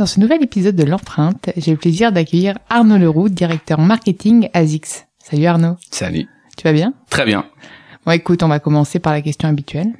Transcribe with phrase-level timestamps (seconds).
[0.00, 4.64] Dans ce nouvel épisode de l'empreinte, j'ai le plaisir d'accueillir Arnaud Leroux, directeur marketing à
[4.64, 5.04] Zix.
[5.22, 5.76] Salut Arnaud.
[5.90, 6.26] Salut.
[6.56, 6.94] Tu vas bien?
[7.10, 7.44] Très bien.
[8.06, 9.92] Bon écoute, on va commencer par la question habituelle.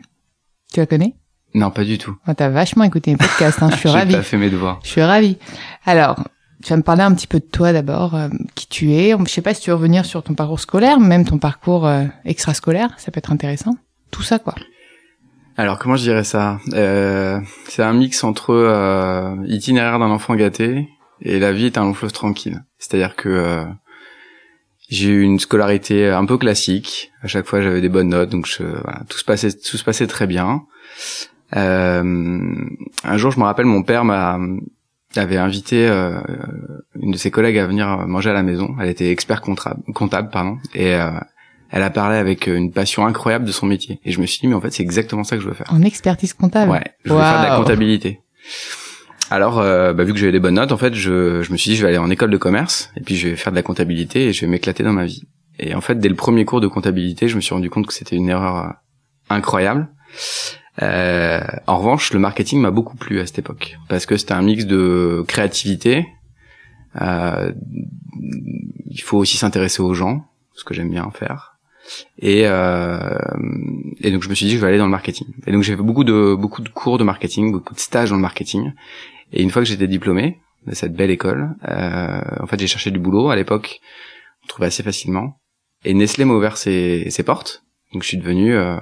[0.73, 1.17] Tu la connais?
[1.53, 2.17] Non, pas du tout.
[2.27, 4.15] oh, T'as vachement écouté mes podcasts, hein, je suis J'ai ravie.
[4.15, 4.81] pas fait mes devoirs.
[4.85, 5.37] Je suis ravie.
[5.85, 6.17] Alors,
[6.63, 9.15] tu vas me parler un petit peu de toi d'abord, euh, qui tu es.
[9.27, 12.07] Je sais pas si tu veux revenir sur ton parcours scolaire, même ton parcours euh,
[12.25, 13.77] extrascolaire, ça peut être intéressant.
[14.11, 14.55] Tout ça quoi.
[15.57, 16.59] Alors, comment je dirais ça?
[16.73, 20.89] Euh, C'est un mix entre euh, itinéraire d'un enfant gâté
[21.21, 22.63] et la vie est un long fleuve tranquille.
[22.79, 23.65] C'est-à-dire que euh,
[24.89, 27.13] j'ai eu une scolarité un peu classique.
[27.23, 30.27] À chaque fois, j'avais des bonnes notes, donc tout se passait, tout se passait très
[30.27, 30.63] bien.
[31.57, 32.55] Euh,
[33.05, 34.39] un jour, je me rappelle, mon père m'a
[35.17, 35.89] avait invité
[36.95, 38.77] une de ses collègues à venir manger à la maison.
[38.81, 40.97] Elle était expert comptable, comptable pardon, et
[41.71, 44.01] elle a parlé avec une passion incroyable de son métier.
[44.05, 45.69] Et je me suis dit, mais en fait, c'est exactement ça que je veux faire.
[45.71, 46.71] En expertise comptable.
[46.71, 48.21] Ouais, je veux faire de la comptabilité.
[49.31, 51.71] Alors, euh, bah, vu que j'avais des bonnes notes, en fait, je, je me suis
[51.71, 53.63] dit, je vais aller en école de commerce, et puis je vais faire de la
[53.63, 55.23] comptabilité, et je vais m'éclater dans ma vie.
[55.61, 57.93] Et en fait, dès le premier cours de comptabilité, je me suis rendu compte que
[57.93, 58.71] c'était une erreur euh,
[59.29, 59.89] incroyable.
[60.83, 64.43] Euh, en revanche, le marketing m'a beaucoup plu à cette époque, parce que c'était un
[64.43, 66.09] mix de créativité.
[67.01, 67.53] Euh,
[68.87, 71.50] il faut aussi s'intéresser aux gens, ce que j'aime bien faire.
[72.19, 73.19] Et, euh,
[74.01, 75.27] et donc je me suis dit je vais aller dans le marketing.
[75.47, 78.17] Et donc j'ai fait beaucoup de beaucoup de cours de marketing, beaucoup de stages dans
[78.17, 78.73] le marketing.
[79.33, 82.91] Et une fois que j'étais diplômé de cette belle école, euh, en fait j'ai cherché
[82.91, 83.31] du boulot.
[83.31, 83.81] À l'époque,
[84.45, 85.39] on trouvait assez facilement.
[85.85, 87.65] Et Nestlé m'a ouvert ses, ses portes.
[87.93, 88.77] Donc je suis devenu euh,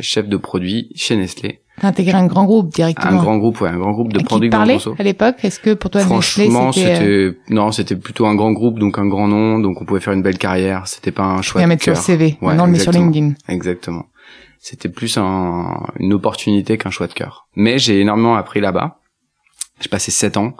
[0.00, 1.61] chef de produit chez Nestlé.
[1.80, 3.18] T'as intégré un grand groupe directement.
[3.18, 4.94] Un grand groupe, ouais, un grand groupe de Qui produits parlait conso.
[4.98, 8.52] à l'époque Est-ce que pour toi Franchement, c'était euh, c'était non, c'était plutôt un grand
[8.52, 10.86] groupe, donc un grand nom, donc on pouvait faire une belle carrière.
[10.86, 12.02] C'était pas un choix à de mettre sur cœur.
[12.02, 12.92] CV Ouais, Maintenant on le met sur.
[12.92, 13.32] LinkedIn.
[13.48, 14.04] Exactement.
[14.60, 17.48] C'était plus un, une opportunité qu'un choix de cœur.
[17.56, 18.98] Mais j'ai énormément appris là-bas.
[19.80, 20.54] J'ai passé sept ans,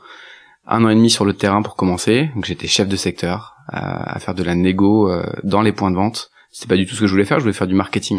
[0.66, 2.30] un an et demi sur le terrain pour commencer.
[2.34, 5.90] Donc j'étais chef de secteur, à, à faire de la négo euh, dans les points
[5.92, 6.30] de vente.
[6.50, 7.38] C'était pas du tout ce que je voulais faire.
[7.38, 8.18] Je voulais faire du marketing.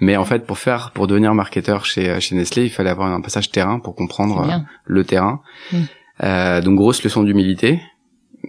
[0.00, 3.20] Mais en fait, pour faire, pour devenir marketeur chez chez Nestlé, il fallait avoir un
[3.20, 5.40] passage terrain pour comprendre euh, le terrain.
[5.72, 5.76] Mm.
[6.22, 7.80] Euh, donc grosse leçon d'humilité,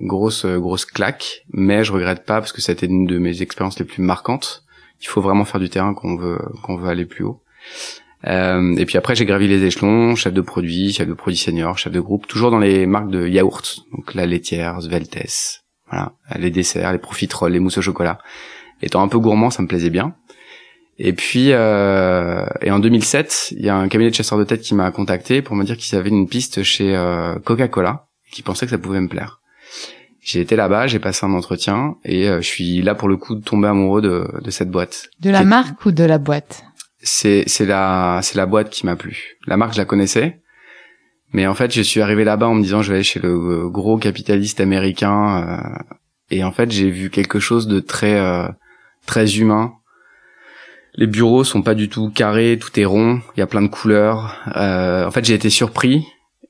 [0.02, 3.80] grosse euh, grosse claque, mais je regrette pas parce que été une de mes expériences
[3.80, 4.64] les plus marquantes.
[5.02, 7.42] Il faut vraiment faire du terrain qu'on veut qu'on veut aller plus haut.
[8.28, 11.78] Euh, et puis après j'ai gravi les échelons, chef de produit, chef de produit senior,
[11.78, 16.50] chef de groupe, toujours dans les marques de yaourt, donc la laitière, Sveltes, voilà, les
[16.50, 18.20] desserts, les profiteroles, les mousses au chocolat.
[18.82, 20.16] Étant un peu gourmand, ça me plaisait bien.
[21.02, 24.62] Et puis, euh, et en 2007, il y a un cabinet de chasseurs de tête
[24.62, 28.66] qui m'a contacté pour me dire qu'ils avaient une piste chez euh, Coca-Cola, qui pensait
[28.66, 29.40] que ça pouvait me plaire.
[30.22, 33.36] J'ai été là-bas, j'ai passé un entretien, et euh, je suis là pour le coup
[33.36, 35.10] de tomber amoureux de, de cette boîte.
[35.22, 36.66] De la marque ou de la boîte?
[37.02, 39.38] C'est c'est la c'est la boîte qui m'a plu.
[39.48, 40.42] La marque, je la connaissais,
[41.32, 43.30] mais en fait, je suis arrivé là-bas en me disant je vais aller chez le
[43.30, 45.94] euh, gros capitaliste américain, euh,
[46.30, 48.48] et en fait, j'ai vu quelque chose de très euh,
[49.06, 49.74] très humain.
[50.96, 53.68] Les bureaux sont pas du tout carrés, tout est rond, il y a plein de
[53.68, 54.36] couleurs.
[54.56, 56.06] Euh, en fait, j'ai été surpris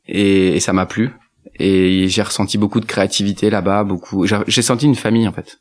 [0.08, 1.12] et, et ça m'a plu.
[1.60, 4.26] Et j'ai ressenti beaucoup de créativité là-bas, beaucoup.
[4.26, 5.58] J'ai senti une famille en fait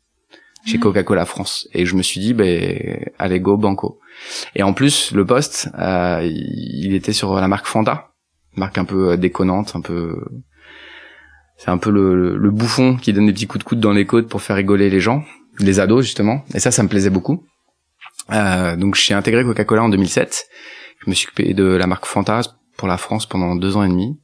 [0.65, 0.83] chez Mhm.
[0.83, 1.67] Coca-Cola France.
[1.73, 3.99] Et je me suis dit, ben, allez go banco.
[4.55, 8.09] Et en plus, le poste, euh, il était sur la marque Fanta,
[8.55, 10.15] marque un peu euh, déconnante, un peu.
[11.57, 13.91] C'est un peu le, le- le bouffon qui donne des petits coups de coude dans
[13.91, 15.23] les côtes pour faire rigoler les gens,
[15.59, 16.43] les ados justement.
[16.53, 17.43] Et ça, ça me plaisait beaucoup.
[18.31, 20.47] Euh, donc j'ai intégré Coca-Cola en 2007.
[21.03, 22.41] Je me suis occupé de la marque Fanta
[22.77, 24.19] pour la France pendant deux ans et demi.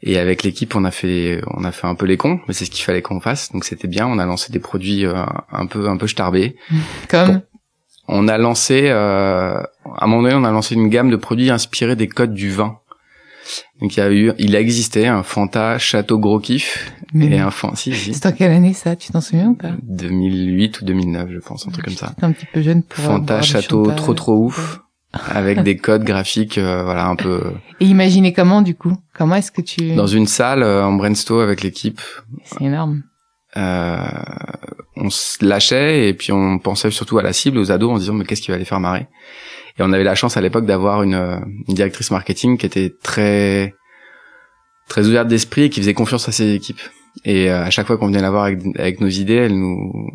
[0.00, 2.64] Et avec l'équipe, on a fait, on a fait un peu les cons, mais c'est
[2.64, 3.52] ce qu'il fallait qu'on fasse.
[3.52, 4.06] Donc c'était bien.
[4.06, 6.56] On a lancé des produits euh, un peu, un peu starbés.
[7.08, 7.42] Comme
[8.06, 11.50] On a lancé, euh, à un moment donné, on a lancé une gamme de produits
[11.50, 12.78] inspirés des codes du vin.
[13.80, 17.50] Donc il y a eu, il existait un Fanta Château Gros Kiff Mais et un
[17.50, 18.96] Fanta, si, si, C'est en quelle année ça?
[18.96, 19.72] Tu t'en souviens ou pas?
[19.82, 22.14] 2008 ou 2009, je pense, un truc comme ça.
[22.22, 24.80] Un petit peu jeune pour Fanta Château trop trop ouf,
[25.30, 27.42] avec des codes graphiques, euh, voilà, un peu
[27.80, 28.96] Et imaginez comment du coup?
[29.16, 32.00] Comment est-ce que tu dans une salle euh, en brainstorm avec l'équipe.
[32.44, 33.02] C'est énorme.
[33.56, 33.96] euh,
[34.96, 38.00] on se lâchait et puis on pensait surtout à la cible, aux ados, en se
[38.00, 39.06] disant mais qu'est-ce qui va les faire marrer?
[39.78, 41.38] Et on avait la chance à l'époque d'avoir une, euh,
[41.68, 43.74] une directrice marketing qui était très
[44.88, 46.80] très ouverte d'esprit et qui faisait confiance à ses équipes.
[47.24, 50.10] Et à chaque fois qu'on venait la voir avec, avec nos idées, elle nous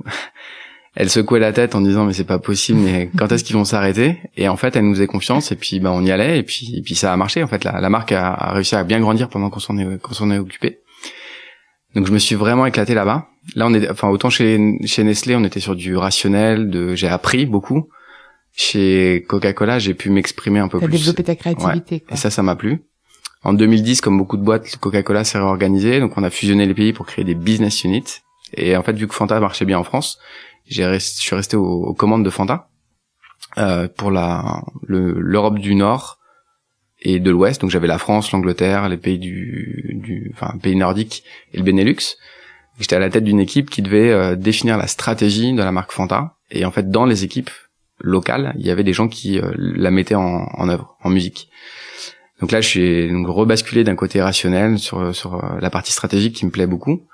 [0.95, 3.65] elle secouait la tête en disant mais c'est pas possible mais quand est-ce qu'ils vont
[3.65, 4.18] s'arrêter?
[4.36, 6.75] Et en fait elle nous faisait confiance et puis bah on y allait et puis
[6.75, 7.63] et puis ça a marché en fait.
[7.63, 10.39] La, la marque a, réussi à bien grandir pendant qu'on s'en est qu'on s'en est
[10.39, 10.80] occupé.
[11.95, 13.27] Donc je me suis vraiment éclaté là-bas.
[13.56, 17.07] Là on est enfin autant chez chez Nestlé on était sur du rationnel de j'ai
[17.07, 17.89] appris beaucoup
[18.56, 22.14] chez Coca-Cola j'ai pu m'exprimer un peu T'as plus développé ta créativité quoi.
[22.14, 22.84] et ça ça m'a plu
[23.44, 26.94] en 2010 comme beaucoup de boîtes Coca-Cola s'est réorganisé donc on a fusionné les pays
[26.94, 28.22] pour créer des business units
[28.56, 30.20] et en fait vu que Fanta marchait bien en France
[30.68, 32.70] j'ai je suis resté aux, commandes de Fanta
[33.58, 36.20] euh, pour la l'Europe du Nord
[37.04, 37.62] et de l'Ouest.
[37.62, 41.24] Donc j'avais la France, l'Angleterre, les pays du, du enfin pays nordiques
[41.54, 42.18] et le Benelux.
[42.80, 45.92] J'étais à la tête d'une équipe qui devait euh, définir la stratégie de la marque
[45.92, 46.38] Fanta.
[46.50, 47.52] Et en fait, dans les équipes
[48.00, 51.50] locales, il y avait des gens qui euh, la mettaient en, en œuvre, en musique.
[52.42, 56.36] Donc là, je suis donc rebasculé d'un côté rationnel sur sur euh, la partie stratégique
[56.36, 57.07] qui me plaît beaucoup.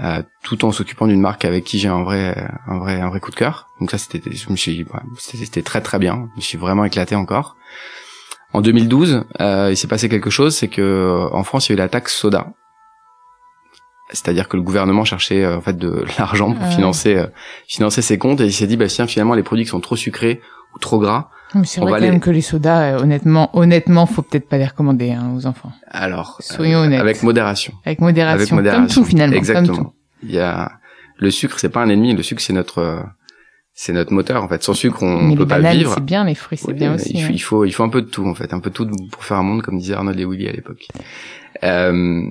[0.00, 3.18] Euh, tout en s'occupant d'une marque avec qui j'ai un vrai un vrai un vrai
[3.18, 3.68] coup de cœur.
[3.80, 4.86] Donc ça c'était je me suis
[5.18, 6.28] c'était très très bien.
[6.34, 7.56] Je me suis vraiment éclaté encore.
[8.52, 11.74] En 2012, euh, il s'est passé quelque chose, c'est que en France il y a
[11.74, 12.52] eu la taxe soda.
[14.10, 17.26] C'est-à-dire que le gouvernement cherchait euh, en fait de l'argent pour financer euh,
[17.66, 19.96] financer ses comptes et il s'est dit bah tiens finalement les produits qui sont trop
[19.96, 20.40] sucrés
[20.74, 21.28] ou trop gras.
[21.64, 25.32] C'est vrai quand même que les sodas, honnêtement, honnêtement, faut peut-être pas les recommander hein,
[25.34, 25.72] aux enfants.
[25.86, 27.00] Alors, soyons honnêtes.
[27.00, 27.72] Avec modération.
[27.86, 28.36] Avec modération.
[28.36, 28.82] Avec modération.
[28.82, 29.34] Comme tout finalement.
[29.34, 29.94] Exactement.
[30.22, 30.72] Il y a
[31.16, 32.14] le sucre, c'est pas un ennemi.
[32.14, 33.02] Le sucre, c'est notre
[33.80, 34.60] c'est notre moteur en fait.
[34.64, 35.94] Sans sucre, on, peut pas vivre.
[35.94, 37.12] C'est bien, les fruits, c'est bien aussi.
[37.14, 38.74] Il faut, il faut, il faut un peu de tout en fait, un peu de
[38.74, 40.88] tout pour faire un monde, comme disait Arnold Lewilly à l'époque.
[41.62, 42.24] Euh,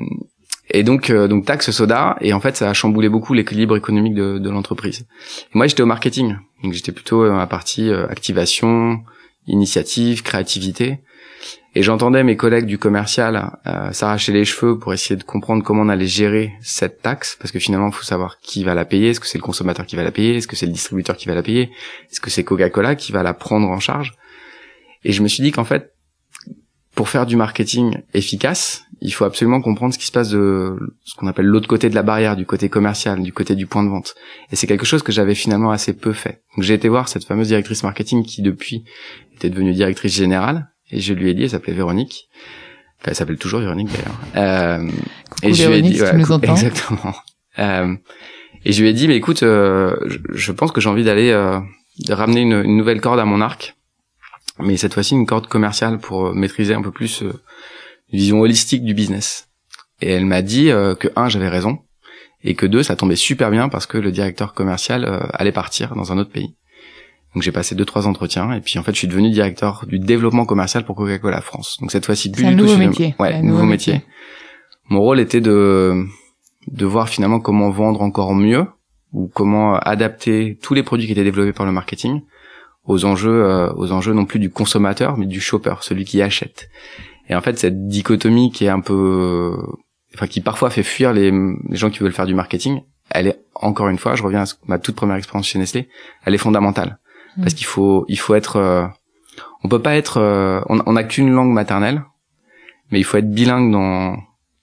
[0.69, 4.13] et donc, euh, donc taxe soda, et en fait, ça a chamboulé beaucoup l'équilibre économique
[4.13, 5.05] de, de l'entreprise.
[5.53, 8.99] moi, j'étais au marketing, donc j'étais plutôt à la partie euh, activation,
[9.47, 10.99] initiative, créativité.
[11.75, 15.83] Et j'entendais mes collègues du commercial euh, s'arracher les cheveux pour essayer de comprendre comment
[15.83, 19.09] on allait gérer cette taxe, parce que finalement, il faut savoir qui va la payer.
[19.09, 20.37] Est-ce que c'est le consommateur qui va la payer?
[20.37, 21.69] Est-ce que c'est le distributeur qui va la payer?
[22.11, 24.13] Est-ce que c'est Coca-Cola qui va la prendre en charge?
[25.03, 25.93] Et je me suis dit qu'en fait,
[26.97, 31.13] pour faire du marketing efficace, il faut absolument comprendre ce qui se passe de ce
[31.15, 33.89] qu'on appelle l'autre côté de la barrière, du côté commercial, du côté du point de
[33.89, 34.15] vente.
[34.51, 36.41] Et c'est quelque chose que j'avais finalement assez peu fait.
[36.55, 38.83] Donc j'ai été voir cette fameuse directrice marketing qui depuis
[39.35, 42.29] était devenue directrice générale et je lui ai dit, elle s'appelait Véronique.
[42.99, 44.81] Enfin, elle s'appelle toujours Véronique d'ailleurs.
[44.81, 44.89] Euh,
[45.44, 47.13] et je lui ai dit, ouais, exactement.
[47.59, 47.95] Euh,
[48.65, 49.95] et je lui ai dit, mais écoute, euh,
[50.33, 51.59] je, pense que j'ai envie d'aller euh,
[52.07, 53.76] de ramener une, une, nouvelle corde à mon arc,
[54.59, 57.33] mais cette fois-ci une corde commerciale pour maîtriser un peu plus euh,
[58.12, 59.48] une vision holistique du business.
[60.01, 61.80] Et elle m'a dit euh, que un, j'avais raison,
[62.44, 66.12] et que deux, ça tombait super bien parce que le directeur commercial allait partir dans
[66.12, 66.56] un autre pays.
[67.38, 70.00] Donc j'ai passé deux trois entretiens et puis en fait je suis devenu directeur du
[70.00, 71.77] développement commercial pour Coca-Cola France.
[71.80, 73.15] Donc cette fois-ci plus du tout nouveau métier.
[73.19, 74.01] Ouais, nouveau, métier.
[74.89, 76.04] Mon rôle était de
[76.68, 78.65] de voir finalement comment vendre encore mieux
[79.13, 82.21] ou comment adapter tous les produits qui étaient développés par le marketing
[82.87, 86.69] aux enjeux euh, aux enjeux non plus du consommateur mais du shopper, celui qui achète.
[87.29, 89.55] Et en fait cette dichotomie qui est un peu
[90.15, 93.39] enfin qui parfois fait fuir les, les gens qui veulent faire du marketing, elle est
[93.55, 95.89] encore une fois, je reviens à ma toute première expérience chez Nestlé,
[96.25, 96.99] elle est fondamentale.
[97.39, 98.87] Parce qu'il faut il faut être euh,
[99.63, 102.03] on peut pas être euh, on, on a qu'une langue maternelle
[102.91, 104.17] mais il faut être bilingue dans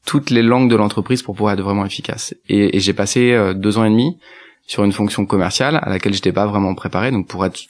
[0.05, 2.35] toutes les langues de l'entreprise pour pouvoir être vraiment efficace.
[2.49, 4.19] Et, et j'ai passé euh, deux ans et demi
[4.67, 7.11] sur une fonction commerciale à laquelle j'étais pas vraiment préparé.
[7.11, 7.61] Donc pour être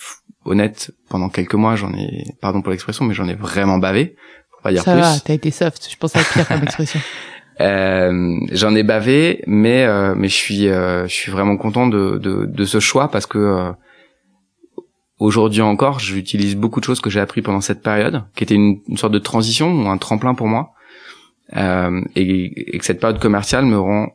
[0.45, 4.17] honnête pendant quelques mois j'en ai pardon pour l'expression mais j'en ai vraiment bavé.
[4.51, 5.01] Pour pas dire ça plus.
[5.01, 5.89] va t'as été soft.
[5.91, 7.01] Je pense à pire comme expression.
[7.61, 12.19] Euh, j'en ai bavé, mais euh, mais je suis euh, je suis vraiment content de,
[12.19, 13.73] de, de ce choix parce que
[15.21, 18.81] Aujourd'hui encore, j'utilise beaucoup de choses que j'ai appris pendant cette période, qui était une,
[18.97, 20.73] sorte de transition ou un tremplin pour moi,
[21.57, 24.09] euh, et, que cette période commerciale me rend,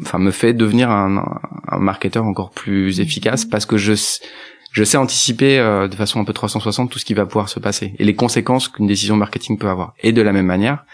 [0.00, 3.92] enfin, me fait devenir un, un marketeur encore plus efficace parce que je
[4.72, 7.58] je sais anticiper euh, de façon un peu 360 tout ce qui va pouvoir se
[7.58, 9.94] passer et les conséquences qu'une décision marketing peut avoir.
[10.02, 10.84] Et de la même manière,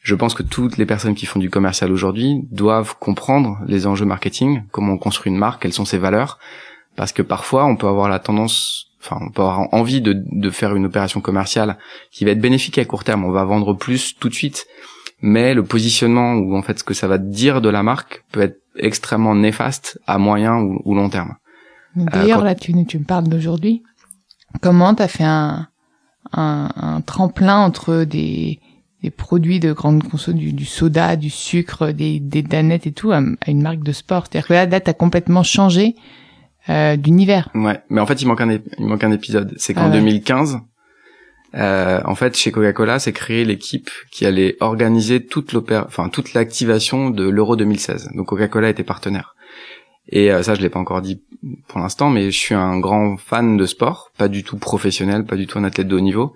[0.00, 4.06] je pense que toutes les personnes qui font du commercial aujourd'hui doivent comprendre les enjeux
[4.06, 6.38] marketing, comment on construit une marque, quelles sont ses valeurs,
[6.96, 10.50] parce que parfois on peut avoir la tendance enfin on peut avoir envie de, de
[10.50, 11.78] faire une opération commerciale
[12.10, 13.24] qui va être bénéfique à court terme.
[13.24, 14.66] On va vendre plus tout de suite.
[15.20, 18.40] Mais le positionnement ou en fait ce que ça va dire de la marque peut
[18.40, 21.34] être extrêmement néfaste à moyen ou, long terme
[21.96, 23.82] d'ailleurs euh, là tu, tu me parles d'aujourd'hui
[24.60, 25.68] comment t'as fait un,
[26.32, 28.60] un, un tremplin entre des
[29.02, 33.12] des produits de grande conso, du, du, soda, du sucre, des, des danettes et tout,
[33.12, 34.24] à, une marque de sport?
[34.26, 35.94] C'est-à-dire que là, là, t'as complètement changé
[36.68, 37.48] euh, d'univers.
[37.54, 39.54] Ouais, mais en fait, il manque un, il manque un épisode.
[39.56, 40.58] C'est qu'en 2015,
[41.54, 46.34] euh, en fait, chez Coca-Cola, c'est créé l'équipe qui allait organiser toute l'opéra, enfin toute
[46.34, 48.10] l'activation de l'Euro 2016.
[48.14, 49.34] Donc Coca-Cola était partenaire.
[50.10, 51.22] Et euh, ça, je l'ai pas encore dit
[51.68, 55.36] pour l'instant, mais je suis un grand fan de sport, pas du tout professionnel, pas
[55.36, 56.34] du tout un athlète de haut niveau,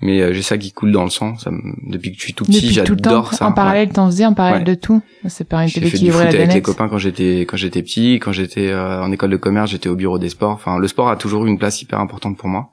[0.00, 1.36] mais euh, j'ai ça qui coule dans le sang.
[1.36, 1.50] Ça
[1.82, 3.46] Depuis que je suis tout petit, j'adore ça.
[3.46, 5.02] En parallèle, t'en faisais en parallèle de tout.
[5.28, 9.02] Ça permet d'équilibrer la avec les copains quand j'étais quand j'étais petit, quand j'étais euh,
[9.02, 10.52] en école de commerce, j'étais au bureau des sports.
[10.52, 12.70] Enfin, le sport a toujours eu une place hyper importante pour moi.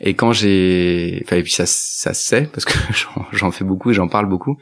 [0.00, 2.74] Et quand j'ai, enfin, et puis ça, ça se sait parce que
[3.32, 4.58] j'en fais beaucoup et j'en parle beaucoup.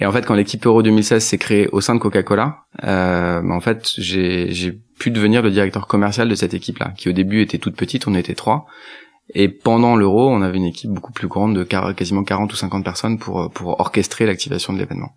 [0.00, 3.60] Et en fait, quand l'équipe Euro 2016 s'est créée au sein de Coca-Cola, euh, en
[3.60, 7.76] fait, j'ai pu devenir le directeur commercial de cette équipe-là, qui au début était toute
[7.76, 8.66] petite, on était trois.
[9.34, 12.84] Et pendant l'Euro, on avait une équipe beaucoup plus grande de quasiment 40 ou 50
[12.84, 15.12] personnes pour pour orchestrer l'activation de l'événement.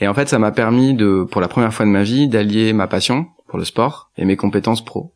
[0.00, 2.72] Et en fait, ça m'a permis de, pour la première fois de ma vie, d'allier
[2.72, 5.12] ma passion pour le sport et mes compétences pro.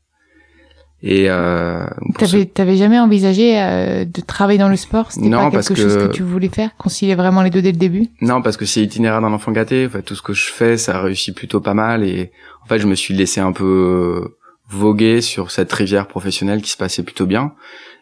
[1.07, 1.85] Et euh,
[2.17, 5.13] t'avais t'avais jamais envisagé euh, de travailler dans le sport?
[5.13, 6.75] C'était pas quelque chose que tu voulais faire?
[6.79, 8.09] Concilier vraiment les deux dès le début?
[8.23, 9.85] Non, parce que c'est itinéraire d'un enfant gâté.
[9.85, 12.05] En fait, tout ce que je fais, ça réussit plutôt pas mal.
[12.05, 12.33] Et
[12.63, 14.35] en fait, je me suis laissé un peu
[14.71, 17.53] voguer sur cette rivière professionnelle qui se passait plutôt bien.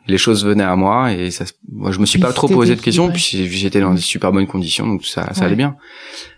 [0.07, 2.81] Les choses venaient à moi et ça, moi, je me suis pas trop posé de
[2.81, 3.11] questions.
[3.11, 5.75] Puis j'étais dans des super bonnes conditions, donc ça, ça allait bien.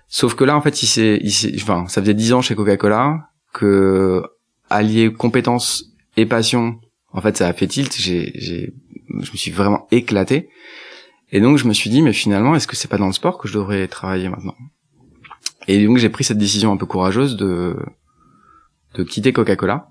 [0.09, 3.19] Sauf que là, en fait, il s'est, il enfin, ça faisait dix ans chez Coca-Cola
[3.53, 4.23] que
[4.71, 6.81] allier compétences et passion,
[7.13, 7.95] en fait, ça a fait tilt.
[7.97, 8.73] J'ai, j'ai,
[9.21, 10.49] je me suis vraiment éclaté.
[11.31, 13.39] Et donc, je me suis dit, mais finalement, est-ce que c'est pas dans le sport
[13.39, 14.55] que je devrais travailler maintenant?
[15.67, 17.77] Et donc, j'ai pris cette décision un peu courageuse de,
[18.95, 19.89] de quitter Coca-Cola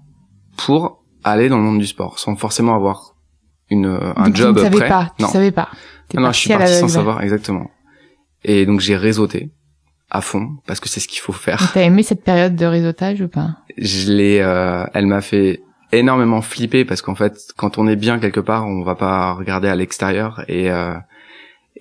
[0.55, 3.15] pour aller dans le monde du sport, sans forcément avoir
[3.69, 5.29] une, un job tu ne savais Pas, tu non.
[5.29, 5.69] savais pas.
[6.13, 7.71] Non, non, je suis parti sans savoir exactement.
[8.43, 9.51] Et donc, j'ai réseauté
[10.11, 11.71] à fond parce que c'est ce qu'il faut faire.
[11.73, 13.57] T'as aimé cette période de réseautage ou pas?
[13.77, 14.39] Je l'ai.
[14.41, 15.63] Euh, elle m'a fait
[15.95, 19.67] énormément flippé parce qu'en fait, quand on est bien quelque part, on va pas regarder
[19.67, 20.93] à l'extérieur et euh,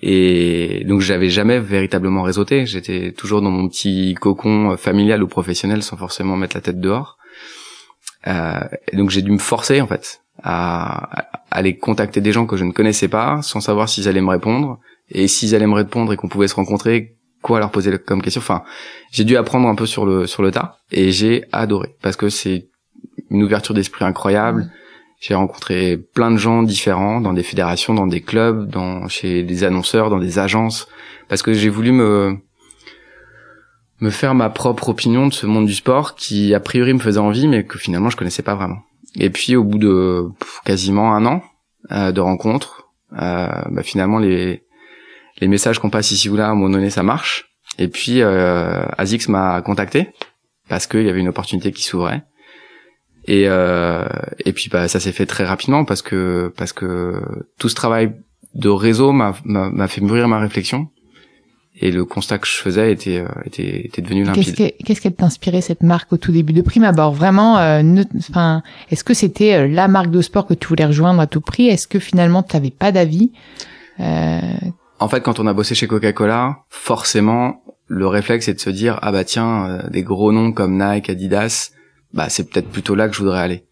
[0.01, 2.65] et donc j'avais jamais véritablement réseauté.
[2.65, 7.17] J'étais toujours dans mon petit cocon familial ou professionnel sans forcément mettre la tête dehors.
[8.27, 8.59] Euh,
[8.91, 12.57] et donc j'ai dû me forcer en fait à, à, aller contacter des gens que
[12.57, 14.79] je ne connaissais pas sans savoir s'ils allaient me répondre
[15.09, 18.39] et s'ils allaient me répondre et qu'on pouvait se rencontrer quoi leur poser comme question?
[18.39, 18.63] Enfin
[19.11, 22.29] j'ai dû apprendre un peu sur le sur le tas et j'ai adoré parce que
[22.29, 22.69] c'est
[23.29, 24.71] une ouverture d'esprit incroyable.
[25.19, 29.63] J'ai rencontré plein de gens différents dans des fédérations, dans des clubs, dans chez des
[29.63, 30.87] annonceurs, dans des agences,
[31.29, 32.37] parce que j'ai voulu me
[34.01, 37.19] me faire ma propre opinion de ce monde du sport qui a priori me faisait
[37.19, 38.79] envie, mais que finalement je connaissais pas vraiment.
[39.15, 40.27] Et puis au bout de
[40.65, 41.41] quasiment un an
[41.91, 44.63] euh, de rencontres, euh, bah, finalement les
[45.39, 47.55] les messages qu'on passe ici ou là à un moment donné ça marche.
[47.79, 50.09] Et puis euh, Azix m'a contacté
[50.67, 52.23] parce qu'il y avait une opportunité qui s'ouvrait.
[53.25, 54.05] Et euh,
[54.39, 57.21] et puis bah ça s'est fait très rapidement parce que parce que
[57.57, 58.13] tout ce travail
[58.53, 60.89] de réseau m'a m'a fait mûrir ma réflexion.
[61.75, 64.55] Et le constat que je faisais était euh, était, était devenu limpide.
[64.85, 67.81] Qu'est-ce qu'elle t'a inspiré cette marque au tout début de prime abord Vraiment, euh,
[68.29, 68.61] enfin,
[68.91, 71.67] est-ce que c'était euh, la marque de sport que tu voulais rejoindre à tout prix?
[71.67, 73.31] Est-ce que finalement tu n'avais pas d'avis?
[73.99, 74.39] Euh...
[74.99, 78.99] En fait, quand on a bossé chez Coca-Cola, forcément, le réflexe est de se dire
[79.01, 81.71] ah bah tiens, des gros noms comme Nike, Adidas,
[82.13, 83.63] bah c'est peut-être plutôt là que je voudrais aller.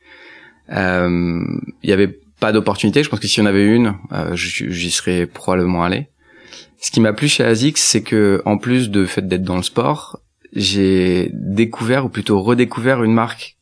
[0.69, 1.43] Il euh,
[1.83, 3.03] y avait pas d'opportunité.
[3.03, 6.07] Je pense que si on avait une, euh, j'y serais probablement allé.
[6.79, 9.63] Ce qui m'a plu chez Azix, c'est que en plus de fait d'être dans le
[9.63, 10.19] sport,
[10.53, 13.57] j'ai découvert ou plutôt redécouvert une marque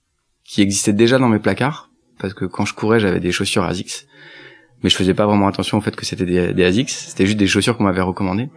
[0.46, 4.08] qui existait déjà dans mes placards parce que quand je courais, j'avais des chaussures Azix,
[4.84, 6.88] mais je faisais pas vraiment attention au fait que c'était des, des Azix.
[6.88, 8.50] C'était juste des chaussures qu'on m'avait recommandées.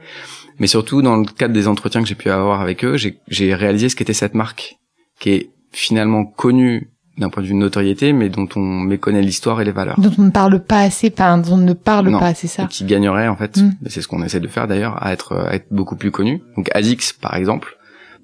[0.59, 3.89] Mais surtout dans le cadre des entretiens que j'ai pu avoir avec eux, j'ai réalisé
[3.89, 4.77] ce qu'était cette marque,
[5.19, 9.61] qui est finalement connu d'un point de vue de notoriété, mais dont on méconnaît l'histoire
[9.61, 9.99] et les valeurs.
[10.01, 12.65] Dont on ne parle pas assez, enfin, dont on ne parle pas assez, ça.
[12.65, 13.77] Et qui gagnerait, en fait, mm.
[13.87, 16.43] c'est ce qu'on essaie de faire d'ailleurs, à être, à être beaucoup plus connu.
[16.57, 17.77] Donc, ASICS, par exemple,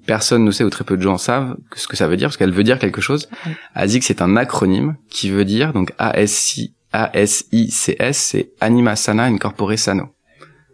[0.05, 2.37] personne ne sait ou très peu de gens savent ce que ça veut dire, parce
[2.37, 3.29] qu'elle veut dire quelque chose.
[3.45, 3.49] Mm.
[3.75, 10.07] ASICS, c'est un acronyme qui veut dire, donc, A-S-I, A-S-I-C-S, c'est Anima Sana Incorpore Sano.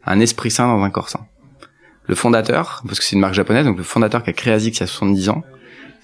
[0.06, 1.26] Un esprit sain dans un corps sain.
[2.08, 4.78] Le fondateur, parce que c'est une marque japonaise, donc le fondateur qui a créé ASICS
[4.78, 5.44] il y a 70 ans,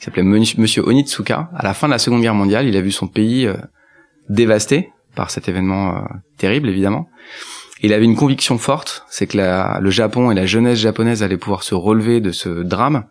[0.02, 1.52] qui s'appelait Monsieur Onitsuka.
[1.56, 3.56] À la fin de la Seconde Guerre mondiale, il a vu son pays euh,
[4.30, 6.02] dévasté par cet événement euh,
[6.40, 7.08] terrible, évidemment.
[7.84, 9.38] Il avait une conviction forte, c'est que
[9.80, 13.06] le Japon et la jeunesse japonaise allaient pouvoir se relever de ce drame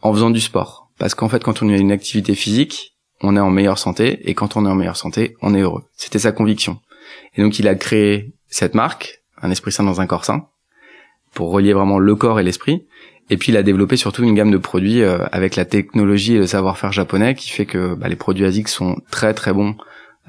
[0.00, 0.90] en faisant du sport.
[0.98, 4.34] Parce qu'en fait, quand on a une activité physique, on est en meilleure santé, et
[4.34, 5.84] quand on est en meilleure santé, on est heureux.
[5.94, 6.80] C'était sa conviction.
[7.34, 10.46] Et donc, il a créé cette marque, un esprit sain dans un corps sain,
[11.34, 12.86] pour relier vraiment le corps et l'esprit.
[13.30, 16.38] Et puis il a développé surtout une gamme de produits euh, avec la technologie et
[16.38, 19.76] le savoir-faire japonais qui fait que bah, les produits ASIC sont très très bons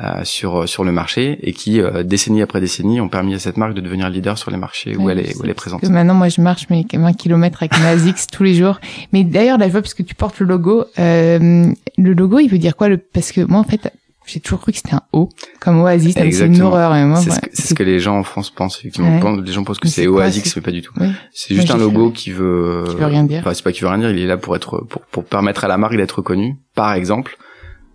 [0.02, 3.56] euh, sur sur le marché et qui euh, décennie après décennie ont permis à cette
[3.56, 5.80] marque de devenir leader sur les marchés où elle est où elle est présente.
[5.80, 8.82] Que maintenant moi je marche mes 20 km avec ma ASICS tous les jours.
[9.14, 10.84] Mais d'ailleurs là je vois parce que tu portes le logo.
[11.00, 12.90] Euh, le logo il veut dire quoi?
[12.90, 13.90] Le parce que moi en fait
[14.26, 15.30] j'ai toujours cru que c'était un O,
[15.60, 17.18] comme Oasis, c'est une horreur.
[17.18, 19.36] C'est ce, ce, que les gens en France pensent, effectivement.
[19.36, 20.94] Les gens pensent que c'est Oasis, mais pas du tout.
[21.32, 22.84] C'est juste un logo qui veut...
[22.88, 23.40] Qui veut rien dire.
[23.42, 25.64] Enfin, c'est pas qui veut rien dire, il est là pour être, pour, pour permettre
[25.64, 26.58] à la marque d'être connue.
[26.74, 27.38] Par exemple,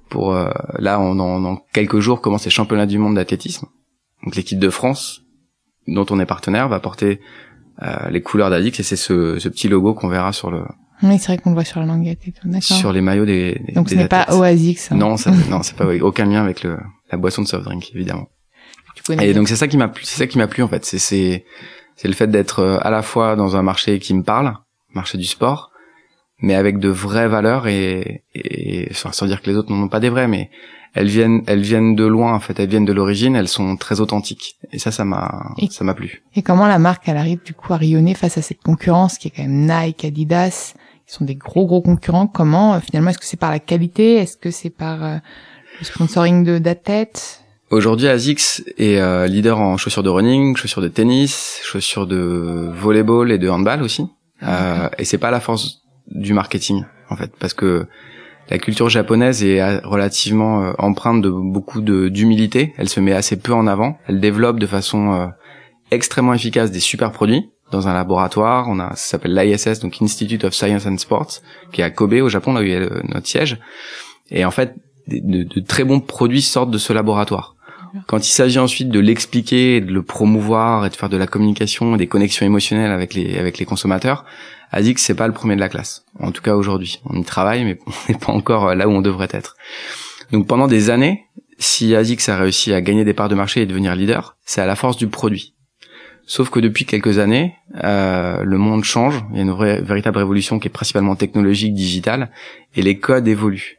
[0.08, 3.66] pour, euh, là, on, dans quelques jours, commence les championnats du monde d'athlétisme.
[4.24, 5.22] Donc l'équipe de France,
[5.86, 7.20] dont on est partenaire, va porter
[7.82, 10.62] euh, les couleurs d'Adix et c'est ce, ce petit logo qu'on verra sur le,
[11.02, 12.46] oui, c'est vrai qu'on le voit sur la languette et tout.
[12.48, 12.76] D'accord.
[12.76, 13.60] Sur les maillots des.
[13.66, 14.92] des Donc ce n'est pas Oasis.
[14.92, 14.96] Hein.
[14.96, 16.78] Non, ça, non, c'est pas aucun lien avec le
[17.10, 18.28] la boisson de soft drink évidemment.
[19.20, 20.84] et donc c'est ça qui m'a plu, c'est ça qui m'a plu en fait.
[20.84, 21.44] C'est c'est
[21.96, 24.54] c'est le fait d'être euh, à la fois dans un marché qui me parle,
[24.94, 25.70] marché du sport,
[26.40, 30.00] mais avec de vraies valeurs et, et sans dire que les autres n'en ont pas
[30.00, 30.50] des vraies, mais
[30.94, 34.00] elles viennent elles viennent de loin en fait elles viennent de l'origine elles sont très
[34.00, 37.54] authentiques et ça ça m'a ça m'a plu et comment la marque elle arrive du
[37.54, 40.74] coup à rayonner face à cette concurrence qui est quand même Nike Adidas
[41.10, 44.14] qui sont des gros gros concurrents comment euh, finalement est-ce que c'est par la qualité?
[44.14, 45.16] Est-ce que c'est par euh,
[45.80, 50.88] le sponsoring de d'athlètes Aujourd'hui, ASICS est euh, leader en chaussures de running, chaussures de
[50.88, 54.06] tennis, chaussures de volleyball et de handball aussi.
[54.42, 57.86] Euh, et c'est pas la force du marketing en fait, parce que
[58.48, 62.72] la culture japonaise est relativement euh, empreinte de beaucoup de d'humilité.
[62.76, 63.98] Elle se met assez peu en avant.
[64.06, 65.30] Elle développe de façon
[65.90, 68.66] extrêmement efficace des super produits dans un laboratoire.
[68.68, 71.40] On a, ça s'appelle l'ISS, donc Institute of Science and Sports,
[71.72, 73.58] qui est à Kobe au Japon, là où il y a notre siège.
[74.30, 74.74] Et en fait,
[75.08, 77.56] de, de, très bons produits sortent de ce laboratoire.
[78.06, 81.96] Quand il s'agit ensuite de l'expliquer, de le promouvoir et de faire de la communication,
[81.96, 84.24] des connexions émotionnelles avec les avec les consommateurs,
[84.70, 86.04] ASICS c'est pas le premier de la classe.
[86.20, 88.92] En tout cas aujourd'hui, on y travaille, mais on n'est pas encore euh, là où
[88.92, 89.56] on devrait être.
[90.30, 91.24] Donc pendant des années,
[91.58, 94.66] si ASICS a réussi à gagner des parts de marché et devenir leader, c'est à
[94.66, 95.54] la force du produit.
[96.30, 99.24] Sauf que depuis quelques années, euh, le monde change.
[99.32, 102.30] Il y a une vraie, véritable révolution qui est principalement technologique, digitale,
[102.76, 103.78] et les codes évoluent.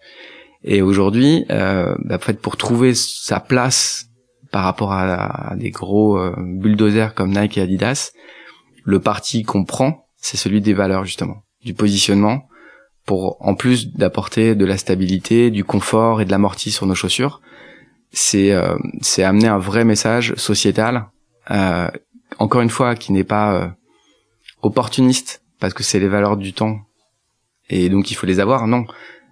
[0.65, 4.07] Et aujourd'hui, euh, bah, en fait, pour trouver sa place
[4.51, 8.11] par rapport à, des gros euh, bulldozers comme Nike et Adidas,
[8.83, 12.49] le parti qu'on prend, c'est celui des valeurs justement, du positionnement,
[13.05, 17.39] pour en plus d'apporter de la stabilité, du confort et de l'amorti sur nos chaussures,
[18.11, 21.05] c'est euh, c'est amener un vrai message sociétal,
[21.49, 21.87] euh,
[22.39, 23.67] encore une fois, qui n'est pas euh,
[24.61, 26.79] opportuniste, parce que c'est les valeurs du temps,
[27.69, 28.67] et donc il faut les avoir.
[28.67, 28.85] Non,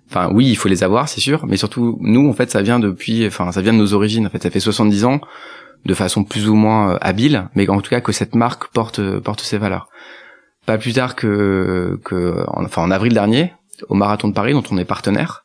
[0.10, 2.80] Enfin, oui, il faut les avoir, c'est sûr, mais surtout, nous, en fait, ça vient
[2.80, 4.26] depuis, enfin, ça vient de nos origines.
[4.26, 5.22] En fait, ça fait 70 ans,
[5.86, 9.20] de façon plus ou moins euh, habile, mais en tout cas que cette marque porte
[9.20, 9.88] porte ses valeurs.
[10.66, 13.54] Pas plus tard que que, enfin, en avril dernier,
[13.88, 15.44] au marathon de Paris, dont on est partenaire,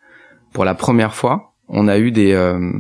[0.53, 2.73] pour la première fois, on a eu des euh,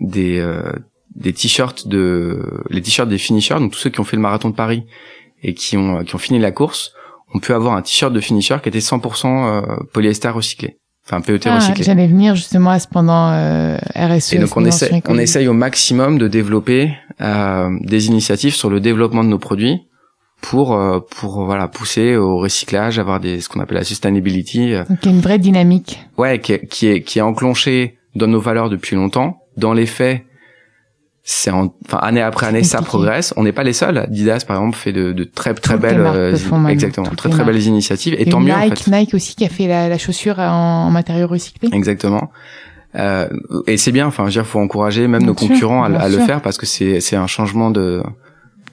[0.00, 0.72] des euh,
[1.18, 4.50] des t-shirts de les t-shirts des finishers, donc tous ceux qui ont fait le marathon
[4.50, 4.84] de Paris
[5.42, 6.92] et qui ont qui ont fini la course,
[7.34, 10.78] on peut avoir un t-shirt de finisher qui était 100% polyester recyclé.
[11.08, 11.84] Enfin, PET ah, recyclé.
[11.84, 14.34] J'allais venir justement à ce pendant euh, RSE.
[14.34, 18.78] Et donc on essaie, on essaye au maximum de développer euh, des initiatives sur le
[18.78, 19.80] développement de nos produits
[20.42, 24.74] pour euh, pour voilà pousser au recyclage, avoir des ce qu'on appelle la sustainability.
[24.74, 24.84] Euh.
[24.84, 25.98] Donc il y a une vraie dynamique.
[26.18, 29.38] Ouais, qui est, qui est qui est enclenchée dans nos valeurs depuis longtemps.
[29.56, 30.24] Dans les faits,
[31.30, 33.34] c'est enfin année après année ça progresse.
[33.36, 34.06] On n'est pas les seuls.
[34.08, 36.34] Didas par exemple fait de, de très très belles euh,
[36.68, 37.06] exactement.
[37.10, 38.16] Très très belles initiatives.
[38.18, 38.90] Et, tant mieux Nike, en fait.
[38.90, 41.68] Nike aussi qui a fait la, la chaussure en, matériaux recyclés.
[41.74, 42.30] Exactement.
[42.94, 43.28] Euh,
[43.66, 44.06] et c'est bien.
[44.06, 47.00] Enfin je veux dire faut encourager même nos concurrents à, le faire parce que c'est
[47.00, 48.02] c'est un changement de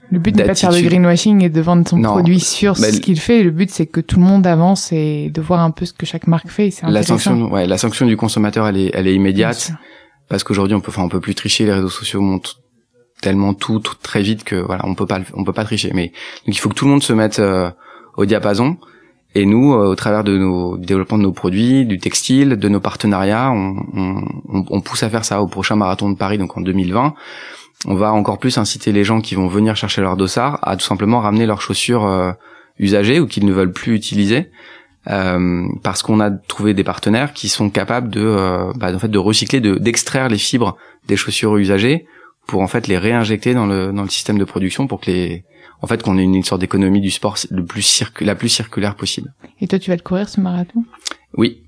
[0.09, 3.01] le but n'est pas de faire le greenwashing et de vendre son produit sur ce
[3.01, 3.43] qu'il fait.
[3.43, 6.05] Le but, c'est que tout le monde avance et de voir un peu ce que
[6.05, 6.71] chaque marque fait.
[6.71, 9.73] C'est la sanction, ouais, la sanction du consommateur, elle est, elle est immédiate
[10.29, 12.59] parce qu'aujourd'hui on peut enfin on peut plus tricher les réseaux sociaux montrent
[13.21, 15.91] tellement tout, très vite que voilà on peut pas on peut pas tricher.
[15.93, 16.07] Mais
[16.45, 17.69] donc il faut que tout le monde se mette euh,
[18.17, 18.77] au diapason.
[19.37, 22.69] Et nous euh, au travers de nos du développement de nos produits du textile de
[22.69, 27.13] nos partenariats on, pousse à faire ça au prochain marathon de Paris donc en 2020
[27.85, 30.85] on va encore plus inciter les gens qui vont venir chercher leur dossard à tout
[30.85, 32.31] simplement ramener leurs chaussures euh,
[32.79, 34.51] usagées ou qu'ils ne veulent plus utiliser
[35.07, 39.07] euh, parce qu'on a trouvé des partenaires qui sont capables de, euh, bah, en fait,
[39.07, 42.05] de recycler, de d'extraire les fibres des chaussures usagées
[42.47, 45.45] pour en fait les réinjecter dans le dans le système de production pour que les
[45.81, 49.33] en fait qu'on ait une, sorte d'économie du sport le plus la plus circulaire possible.
[49.61, 50.83] Et toi tu vas le courir ce marathon?
[51.37, 51.63] Oui.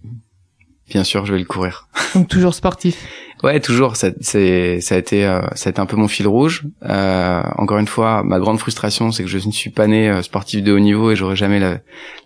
[0.90, 1.90] Bien sûr, je vais le courir.
[2.16, 3.06] Donc toujours sportif.
[3.44, 3.96] ouais, toujours.
[3.96, 6.64] Ça, c'est, ça a été, euh, ça a été un peu mon fil rouge.
[6.84, 10.22] Euh, encore une fois, ma grande frustration, c'est que je ne suis pas né euh,
[10.22, 11.80] sportif de haut niveau et j'aurais jamais la,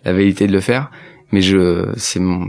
[0.04, 0.90] la vérité de le faire.
[1.32, 2.46] Mais je, c'est mon,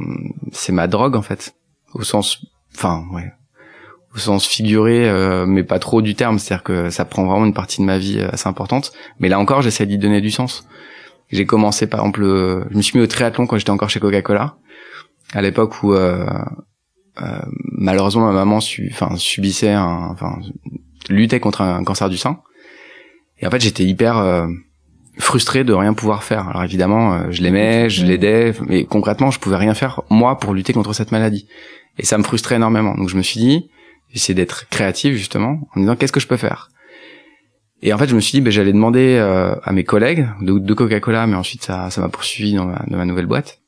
[0.52, 1.56] c'est ma drogue en fait,
[1.94, 2.46] au sens,
[2.76, 3.32] enfin, ouais,
[4.14, 6.40] au sens figuré, euh, mais pas trop du terme.
[6.40, 8.92] C'est-à-dire que ça prend vraiment une partie de ma vie assez importante.
[9.20, 10.68] Mais là encore, j'essaie d'y donner du sens.
[11.32, 12.22] J'ai commencé par exemple,
[12.70, 14.58] je me suis mis au triathlon quand j'étais encore chez Coca-Cola,
[15.34, 16.40] à l'époque où euh, euh,
[17.16, 20.40] malheureusement ma maman su, subissait, un, enfin
[21.10, 22.40] luttait contre un cancer du sein.
[23.40, 24.48] Et en fait, j'étais hyper euh,
[25.18, 26.48] frustré de rien pouvoir faire.
[26.48, 30.54] Alors évidemment, euh, je l'aimais, je l'aidais, mais concrètement, je pouvais rien faire moi pour
[30.54, 31.48] lutter contre cette maladie.
[32.00, 32.96] Et ça me frustrait énormément.
[32.96, 33.70] Donc je me suis dit,
[34.12, 36.70] j'essayais d'être créatif justement, en disant qu'est-ce que je peux faire?
[37.82, 40.58] Et en fait, je me suis dit, ben, j'allais demander euh, à mes collègues de,
[40.58, 43.60] de Coca-Cola, mais ensuite ça, ça m'a poursuivi dans ma, dans ma, nouvelle boîte,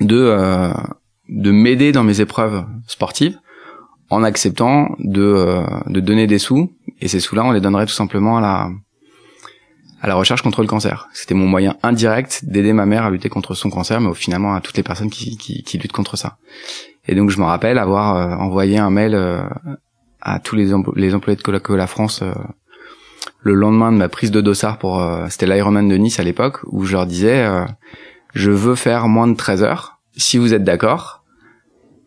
[0.00, 0.72] de euh,
[1.32, 3.38] de m'aider dans mes épreuves sportives
[4.10, 6.72] en acceptant de euh, de donner des sous.
[7.00, 8.70] Et ces sous-là, on les donnerait tout simplement à la
[10.02, 11.08] à la recherche contre le cancer.
[11.12, 14.60] C'était mon moyen indirect d'aider ma mère à lutter contre son cancer, mais finalement à
[14.60, 16.38] toutes les personnes qui, qui, qui luttent contre ça.
[17.06, 19.42] Et donc je me rappelle avoir euh, envoyé un mail euh,
[20.20, 22.32] à tous les, les employés de Coca-Cola France euh,
[23.40, 26.84] le lendemain de ma prise de dossard pour c'était l'Ironman de Nice à l'époque où
[26.84, 27.44] je leur disais
[28.34, 31.21] je veux faire moins de 13 heures si vous êtes d'accord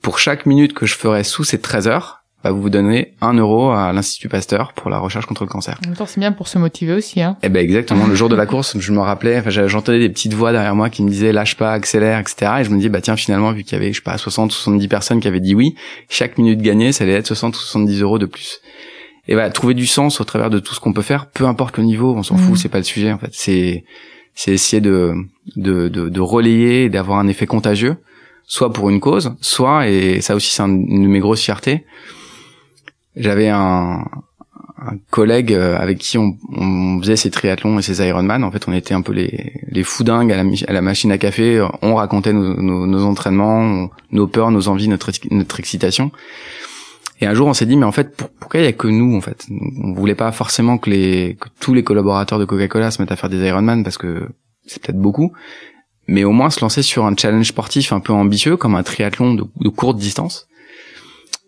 [0.01, 3.71] pour chaque minute que je ferai sous ces 13 heures va vous donner un euro
[3.71, 5.79] à l'Institut Pasteur pour la recherche contre le cancer.
[5.83, 7.21] En même temps, c'est bien pour se motiver aussi.
[7.21, 7.37] Hein.
[7.41, 8.05] Eh ben exactement.
[8.05, 10.91] le jour de la course, je me rappelais, enfin, j'entendais des petites voix derrière moi
[10.91, 12.51] qui me disaient lâche pas, accélère, etc.
[12.59, 14.51] Et je me dis bah tiens finalement vu qu'il y avait je sais pas 60
[14.51, 15.75] 70 personnes qui avaient dit oui,
[16.07, 18.59] chaque minute gagnée, ça allait être 60 ou 70 euros de plus.
[19.27, 21.77] Et voilà, trouver du sens au travers de tout ce qu'on peut faire, peu importe
[21.77, 22.57] le niveau, on s'en fout, mmh.
[22.57, 23.31] c'est pas le sujet en fait.
[23.31, 23.85] C'est
[24.35, 25.15] c'est essayer de
[25.55, 27.97] de, de, de relayer et d'avoir un effet contagieux,
[28.47, 31.85] soit pour une cause, soit et ça aussi c'est une de mes grosses fiertés
[33.15, 34.05] j'avais un,
[34.77, 38.43] un, collègue euh, avec qui on, on, faisait ces triathlons et ces Ironman.
[38.43, 41.17] En fait, on était un peu les, les foudingues à la, à la machine à
[41.17, 41.65] café.
[41.81, 46.11] On racontait nos, nos, nos entraînements, nos peurs, nos envies, notre, notre excitation.
[47.21, 49.15] Et un jour, on s'est dit, mais en fait, pourquoi il y a que nous,
[49.15, 49.45] en fait?
[49.81, 53.15] On voulait pas forcément que, les, que tous les collaborateurs de Coca-Cola se mettent à
[53.15, 54.27] faire des Ironman parce que
[54.65, 55.31] c'est peut-être beaucoup,
[56.07, 59.33] mais au moins se lancer sur un challenge sportif un peu ambitieux, comme un triathlon
[59.33, 60.47] de, courte distance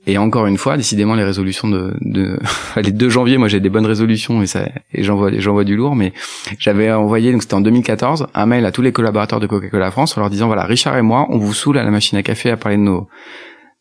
[0.09, 2.39] et encore une fois, décidément, les résolutions de, de
[2.81, 5.97] les 2 janvier, moi j'ai des bonnes résolutions et ça, et j'envoie, j'envoie du lourd,
[5.97, 6.13] mais
[6.59, 10.17] j'avais envoyé, donc c'était en 2014, un mail à tous les collaborateurs de Coca-Cola France
[10.17, 12.49] en leur disant voilà, Richard et moi, on vous saoule à la machine à café
[12.49, 13.09] à parler de nos,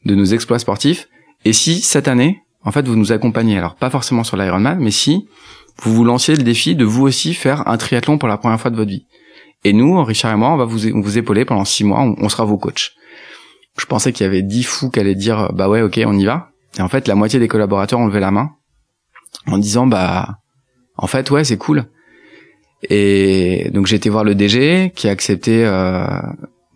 [0.05, 1.09] de nos exploits sportifs.
[1.45, 4.91] Et si cette année, en fait, vous nous accompagnez, alors pas forcément sur l'Ironman, mais
[4.91, 5.29] si
[5.83, 8.73] vous vous lanciez le défi de vous aussi faire un triathlon pour la première fois
[8.73, 9.07] de votre vie.
[9.64, 12.29] Et nous, Richard et moi, on va vous, vous épauler pendant six mois, on, on
[12.29, 12.92] sera vos coachs.
[13.79, 16.25] Je pensais qu'il y avait dix fous qui allaient dire bah ouais ok on y
[16.25, 16.51] va.
[16.79, 18.53] Et en fait la moitié des collaborateurs ont levé la main
[19.47, 20.38] en disant bah
[20.97, 21.85] en fait ouais c'est cool.
[22.88, 26.07] Et donc j'ai été voir le DG qui a accepté euh,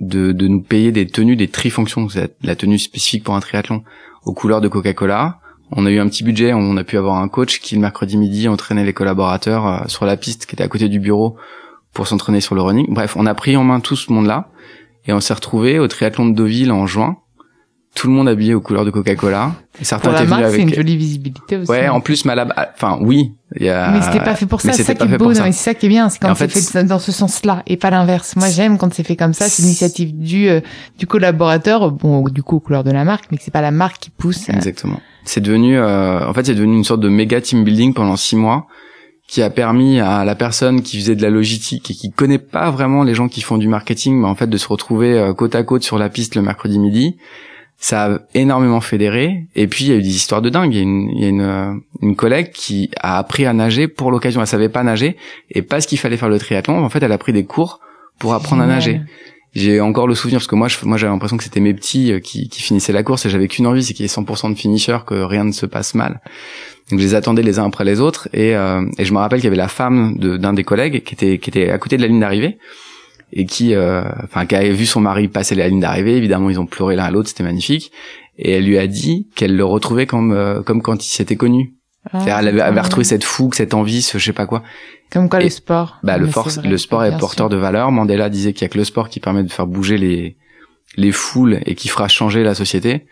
[0.01, 2.09] de, de nous payer des tenues des trifonctions
[2.43, 3.83] la tenue spécifique pour un triathlon
[4.25, 5.41] aux couleurs de Coca-Cola.
[5.73, 8.19] On a eu un petit budget on a pu avoir un coach qui le mercredi
[8.19, 11.37] midi entraînait les collaborateurs euh, sur la piste qui était à côté du bureau
[11.93, 14.51] pour s'entraîner sur le running bref on a pris en main tout ce monde là
[15.07, 17.17] et on s'est retrouvé au triathlon de Deauville en juin.
[17.97, 19.53] Tout le monde habillé aux couleurs de Coca-Cola.
[19.81, 20.61] Et certains étaient venus avec.
[20.61, 21.69] C'est une jolie visibilité aussi.
[21.69, 23.35] Ouais, en plus, Malab, enfin, oui.
[23.59, 23.91] Y a...
[23.91, 24.73] Mais c'était pas fait pour ça.
[24.73, 25.35] C'est ça qui est beau.
[25.35, 26.09] C'est ça qui est bien.
[26.09, 28.37] C'est quand c'est fait, dans ce sens-là et pas l'inverse.
[28.37, 29.49] Moi, j'aime quand c'est fait comme ça.
[29.49, 30.61] C'est l'initiative du, euh,
[30.99, 31.91] du collaborateur.
[31.91, 34.11] Bon, du coup, aux couleurs de la marque, mais que c'est pas la marque qui
[34.11, 34.49] pousse.
[34.49, 34.53] Euh.
[34.53, 35.01] Exactement.
[35.25, 38.37] C'est devenu, euh, en fait, c'est devenu une sorte de méga team building pendant six
[38.37, 38.69] mois
[39.31, 42.69] qui a permis à la personne qui faisait de la logistique et qui connaît pas
[42.73, 45.55] vraiment les gens qui font du marketing, mais en fait de se retrouver euh, côte
[45.55, 47.17] à côte sur la piste le mercredi midi,
[47.79, 49.47] ça a énormément fédéré.
[49.55, 50.75] Et puis il y a eu des histoires de dingue.
[50.75, 53.53] Il y a une, il y a une, euh, une collègue qui a appris à
[53.53, 54.41] nager pour l'occasion.
[54.41, 55.17] Elle savait pas nager
[55.49, 57.79] et parce qu'il fallait faire le triathlon, en fait elle a pris des cours
[58.19, 59.01] pour apprendre à nager.
[59.55, 62.13] J'ai encore le souvenir parce que moi, je, moi j'avais l'impression que c'était mes petits
[62.13, 64.53] euh, qui, qui finissaient la course et j'avais qu'une envie, c'est qu'il y ait 100%
[64.53, 66.21] de finisher, que rien ne se passe mal.
[66.91, 69.39] Donc je les attendais les uns après les autres et, euh, et je me rappelle
[69.39, 72.03] qu'il y avait la femme d'un des collègues qui était qui était à côté de
[72.03, 72.59] la ligne d'arrivée
[73.33, 76.17] et qui euh, enfin qui avait vu son mari passer la ligne d'arrivée.
[76.17, 77.93] Évidemment, ils ont pleuré l'un à l'autre, c'était magnifique.
[78.39, 81.75] Et elle lui a dit qu'elle le retrouvait comme euh, comme quand ils s'étaient connus.
[82.13, 84.63] Ah, elle avait, avait, retrouvé cette fougue, cette envie, ce je sais pas quoi.
[85.13, 85.99] Comme quoi le sport.
[86.03, 87.93] Bah le force, le sport est porteur de valeur.
[87.93, 90.37] Mandela disait qu'il y a que le sport qui permet de faire bouger les
[90.97, 93.07] les foules et qui fera changer la société.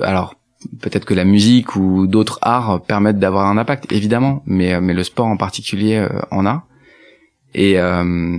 [0.00, 0.34] Alors
[0.80, 5.04] peut-être que la musique ou d'autres arts permettent d'avoir un impact, évidemment, mais mais le
[5.04, 6.64] sport en particulier euh, en a.
[7.54, 8.38] Et euh,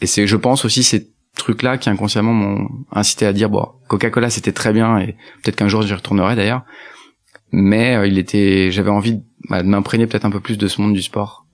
[0.00, 4.28] et c'est, je pense aussi, ces trucs-là qui inconsciemment m'ont incité à dire bon, Coca-Cola
[4.28, 6.62] c'était très bien et peut-être qu'un jour j'y retournerai d'ailleurs.
[7.50, 10.80] Mais euh, il était, j'avais envie bah, de m'imprégner peut-être un peu plus de ce
[10.80, 11.46] monde du sport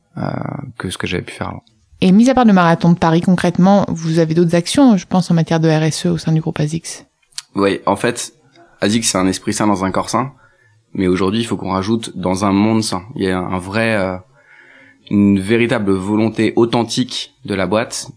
[0.79, 1.63] que ce que j'avais pu faire avant.
[2.01, 5.31] Et mis à part le marathon de Paris, concrètement, vous avez d'autres actions, je pense,
[5.31, 7.07] en matière de RSE au sein du groupe ASICS?
[7.55, 8.33] Oui, en fait,
[8.81, 10.33] Azik, c'est un esprit sain dans un corps sain.
[10.95, 13.03] Mais aujourd'hui, il faut qu'on rajoute dans un monde sain.
[13.15, 14.17] Il y a un vrai, euh,
[15.11, 18.11] une véritable volonté authentique de la boîte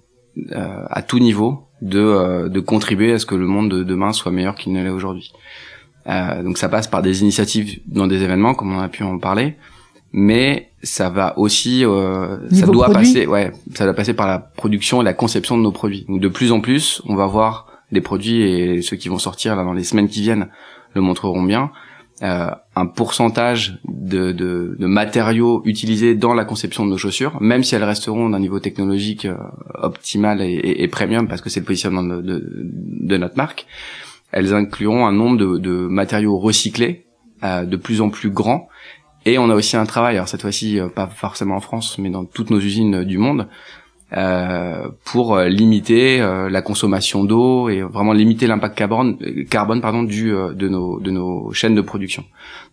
[0.52, 4.14] euh, à tout niveau de, euh, de contribuer à ce que le monde de demain
[4.14, 5.34] soit meilleur qu'il ne l'est aujourd'hui.
[6.06, 9.56] donc ça passe par des initiatives dans des événements, comme on a pu en parler,
[10.14, 11.86] mais ça va aussi,
[12.52, 15.72] ça doit passer, ouais, ça doit passer par la production et la conception de nos
[15.72, 16.06] produits.
[16.08, 19.56] Donc de plus en plus, on va voir des produits et ceux qui vont sortir
[19.56, 20.50] là dans les semaines qui viennent
[20.94, 21.72] le montreront bien
[22.24, 27.64] euh, un pourcentage de, de, de, matériaux utilisés dans la conception de nos chaussures, même
[27.64, 29.36] si elles resteront d'un niveau technologique euh,
[29.74, 33.66] optimal et, et, premium parce que c'est le positionnement de, de, notre marque,
[34.32, 37.08] elles incluront un nombre de, matériaux recyclés
[37.44, 38.68] euh, de plus en plus grand.
[39.26, 42.12] Et on a aussi un travail, alors cette fois-ci euh, pas forcément en France, mais
[42.12, 43.48] dans toutes nos usines du monde,
[45.06, 49.18] pour euh, limiter euh, la consommation d'eau et vraiment limiter l'impact carbone,
[49.50, 52.26] carbone pardon, du, de, nos, de nos chaînes de production.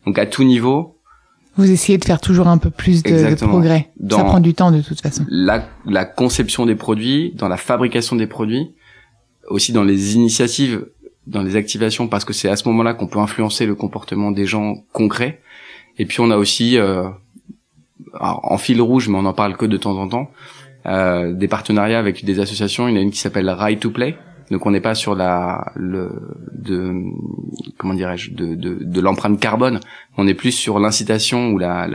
[0.05, 0.97] Donc à tout niveau.
[1.57, 3.91] Vous essayez de faire toujours un peu plus de, progrès.
[4.11, 5.25] Ça prend du temps de toute façon.
[5.29, 8.73] La, la conception des produits, dans la fabrication des produits,
[9.49, 10.87] aussi dans les initiatives,
[11.27, 14.47] dans les activations, parce que c'est à ce moment-là qu'on peut influencer le comportement des
[14.47, 15.41] gens concrets.
[15.99, 17.09] Et puis on a aussi, euh,
[18.21, 20.31] en fil rouge, mais on en parle que de temps en temps,
[20.87, 22.89] euh, des partenariats avec des associations.
[22.89, 24.17] Il y en a une qui s'appelle Right to Play.
[24.51, 26.11] Donc on n'est pas sur la le
[26.53, 26.95] de
[27.77, 29.81] comment dirais-je de, de, de l'empreinte carbone.
[30.17, 31.87] On est plus sur l'incitation ou la,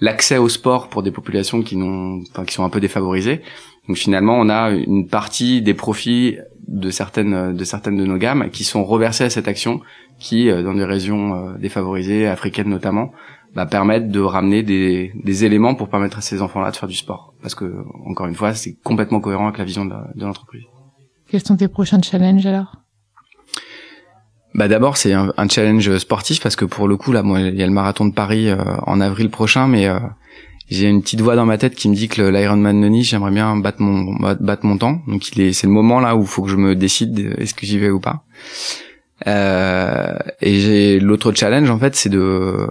[0.00, 3.42] l'accès au sport pour des populations qui n'ont enfin, qui sont un peu défavorisées.
[3.86, 8.50] Donc finalement, on a une partie des profits de certaines de certaines de nos gammes
[8.50, 9.80] qui sont reversés à cette action
[10.18, 13.12] qui euh, dans des régions euh, défavorisées africaines notamment
[13.54, 16.96] bah, permettre de ramener des, des éléments pour permettre à ces enfants-là de faire du
[16.96, 17.34] sport.
[17.42, 20.64] Parce que, encore une fois, c'est complètement cohérent avec la vision de l'entreprise.
[21.28, 22.76] Quels sont tes prochains challenges alors?
[24.54, 27.62] Bah d'abord c'est un, challenge sportif parce que pour le coup là moi il y
[27.62, 28.56] a le marathon de Paris euh,
[28.86, 30.00] en avril prochain mais euh,
[30.70, 33.30] j'ai une petite voix dans ma tête qui me dit que l'Ironman de Nice j'aimerais
[33.30, 36.26] bien battre mon battre mon temps donc il est c'est le moment là où il
[36.26, 38.24] faut que je me décide est-ce que j'y vais ou pas
[39.26, 42.68] euh, et j'ai l'autre challenge en fait c'est de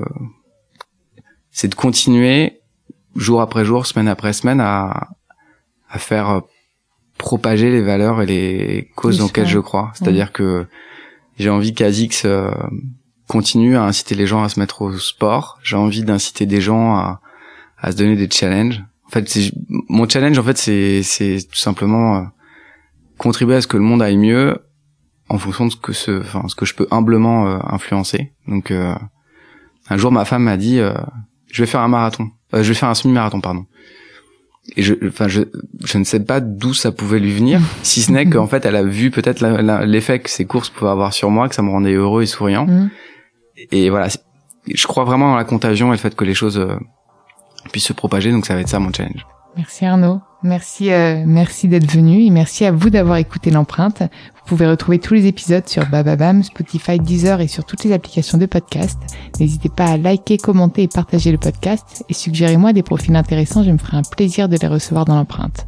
[1.58, 2.62] c'est de continuer
[3.16, 5.10] jour après jour, semaine après semaine à,
[5.90, 6.40] à faire euh,
[7.18, 9.92] propager les valeurs et les causes dans lesquelles je crois.
[9.96, 10.68] C'est-à-dire que
[11.40, 12.52] j'ai envie qu'Azix euh,
[13.28, 15.58] continue à inciter les gens à se mettre au sport.
[15.64, 17.22] J'ai envie d'inciter des gens à,
[17.80, 18.84] à se donner des challenges.
[19.08, 19.28] En fait,
[19.90, 22.22] mon challenge, en fait, c'est, c'est tout simplement euh,
[23.18, 24.60] contribuer à ce que le monde aille mieux
[25.28, 28.32] en fonction de ce que ce, enfin, ce que je peux humblement influencer.
[28.48, 30.80] Donc, un jour, ma femme m'a dit,
[31.52, 32.30] je vais faire un marathon.
[32.54, 33.66] Euh, je vais faire un semi-marathon, pardon.
[34.76, 35.44] Et je, enfin, je,
[35.84, 38.76] je ne sais pas d'où ça pouvait lui venir, si ce n'est qu'en fait, elle
[38.76, 39.42] a vu peut-être
[39.86, 42.66] l'effet que ces courses pouvaient avoir sur moi, que ça me rendait heureux et souriant.
[42.66, 42.90] Mm.
[43.72, 44.08] Et voilà,
[44.68, 46.76] je crois vraiment dans la contagion et le fait que les choses euh,
[47.72, 49.26] puissent se propager, donc ça va être ça mon challenge.
[49.56, 50.22] Merci Arnaud.
[50.44, 54.02] Merci, euh, merci d'être venu et merci à vous d'avoir écouté l'empreinte.
[54.02, 58.38] Vous pouvez retrouver tous les épisodes sur Bababam, Spotify, Deezer et sur toutes les applications
[58.38, 59.00] de podcast.
[59.40, 63.64] N'hésitez pas à liker, commenter et partager le podcast et suggérez-moi des profils intéressants.
[63.64, 65.68] Je me ferai un plaisir de les recevoir dans l'empreinte.